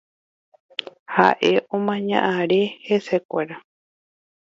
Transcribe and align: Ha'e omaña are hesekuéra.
Ha'e 1.15 1.51
omaña 1.75 2.19
are 2.39 2.61
hesekuéra. 2.85 3.55